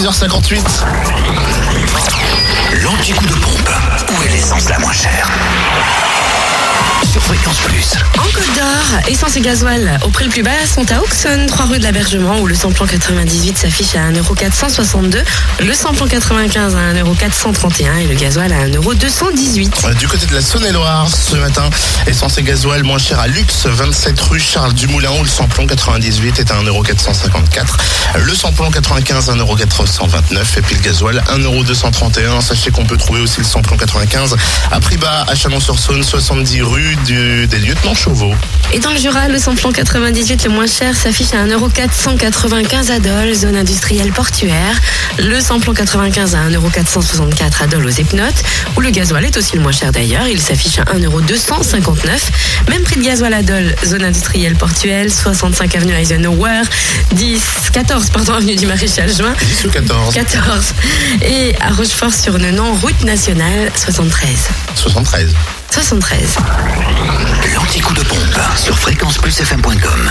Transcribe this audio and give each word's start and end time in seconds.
6h58. 0.00 0.62
L'anti-coup 2.82 3.26
de 3.26 3.34
pompe. 3.34 3.70
Où 4.18 4.22
est 4.22 4.28
l'essence 4.30 4.70
la 4.70 4.78
moins 4.78 4.92
chère 4.94 5.28
Sur 7.12 7.22
Fréquence 7.22 7.58
Plus. 7.58 7.92
En 8.18 8.22
Côte 8.22 8.54
d'Or, 8.56 9.00
essence 9.08 9.36
et 9.36 9.40
gasoil 9.40 9.98
au 10.04 10.08
prix 10.08 10.24
le 10.24 10.30
plus 10.30 10.42
bas 10.42 10.50
sont 10.72 10.90
à 10.92 11.00
Auxonne, 11.00 11.46
3 11.46 11.66
rue 11.66 11.78
de 11.78 11.84
l'Abergement, 11.84 12.38
où 12.40 12.46
le 12.46 12.54
samplon 12.54 12.86
98 12.86 13.58
s'affiche 13.58 13.94
à 13.96 14.10
1,462€, 14.12 15.18
le 15.60 15.74
samplon 15.74 16.06
95 16.06 16.76
à 16.76 16.92
1,431€ 16.94 17.98
et 18.02 18.06
le 18.06 18.14
gasoil 18.14 18.52
à 18.52 18.66
1,218€. 18.68 19.86
Euh, 19.86 19.94
Du 19.94 20.06
côté 20.08 20.26
de 20.26 20.34
la 20.34 20.40
Saône-et-Loire, 20.40 21.08
ce 21.08 21.34
matin, 21.36 21.68
essence 22.06 22.38
et 22.38 22.42
gasoil 22.42 22.84
moins 22.84 22.98
cher 22.98 23.18
à 23.18 23.26
Luxe, 23.26 23.66
27 23.66 24.20
rue 24.20 24.40
Charles 24.40 24.74
Dumoulin, 24.74 25.10
où 25.18 25.22
le 25.24 25.28
samplon 25.28 25.66
98 25.66 26.38
est 26.38 26.50
à 26.52 26.54
1,454€, 26.62 28.20
le 28.30 28.36
samplon 28.36 28.70
95 28.70 29.28
à 29.28 29.34
1,429€ 29.34 30.58
et 30.58 30.62
puis 30.62 30.76
le 30.76 30.80
gasoil 30.82 31.20
1,231€. 31.34 32.40
Sachez 32.40 32.70
qu'on 32.70 32.84
peut 32.84 32.96
trouver 32.96 33.20
aussi 33.20 33.38
le 33.38 33.44
samplon 33.44 33.76
95 33.76 34.36
à 34.70 34.78
prix 34.78 34.96
bas 34.96 35.26
à 35.26 35.34
Chalon-sur-Saône, 35.34 36.04
70 36.04 36.62
rue 36.62 36.96
des 37.06 37.58
lieutenants 37.58 37.94
Chauveau. 37.94 38.32
Et 38.72 38.78
dans 38.78 38.92
le 38.92 38.98
Jura, 38.98 39.26
le 39.26 39.38
samplon 39.38 39.72
98 39.72 40.44
le 40.44 40.50
moins 40.50 40.68
cher 40.68 40.96
s'affiche 40.96 41.32
à 41.34 41.44
1,495€ 41.44 42.92
à 42.92 43.00
Dole, 43.00 43.34
zone 43.34 43.56
industrielle 43.56 44.12
portuaire. 44.12 44.80
Le 45.18 45.40
samplon 45.40 45.74
95 45.74 46.36
à 46.36 46.48
1,464€ 46.48 47.64
à 47.64 47.66
Dole 47.66 47.86
aux 47.86 47.90
Epnotes, 47.90 48.44
où 48.76 48.80
le 48.80 48.90
gasoil 48.90 49.24
est 49.24 49.36
aussi 49.36 49.56
le 49.56 49.62
moins 49.62 49.72
cher 49.72 49.90
d'ailleurs. 49.90 50.28
Il 50.28 50.40
s'affiche 50.40 50.78
à 50.78 50.84
1,259€. 50.84 52.20
Même 52.68 52.82
prix 52.84 53.00
de 53.00 53.04
gasoil 53.04 53.34
à 53.34 53.42
Dole, 53.42 53.74
zone 53.84 54.04
industrielle 54.04 54.54
portuaire, 54.54 55.10
65 55.10 55.74
avenue 55.74 55.94
Eisenhower, 55.94 56.62
10, 57.12 57.42
14 57.72 58.10
pardon, 58.24 58.34
avenue 58.34 58.54
du 58.54 58.66
Maréchal 58.66 59.10
Juin. 59.14 59.34
10 59.40 59.64
ou 59.64 59.70
14 59.70 60.14
14. 60.14 60.74
Et 61.22 61.54
à 61.58 61.70
Rochefort-sur-Nenon, 61.70 62.74
route 62.74 63.02
nationale 63.04 63.70
73. 63.74 64.48
73. 64.74 65.34
73. 65.70 66.36
L'anti-coup 67.54 67.94
de 67.94 68.02
pompe 68.02 68.40
sur 68.56 68.78
fréquenceplusfm.com. 68.78 70.10